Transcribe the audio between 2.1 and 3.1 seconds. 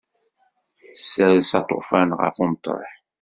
ɣef umeṭreḥ.